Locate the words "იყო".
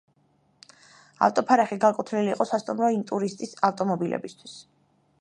2.37-2.49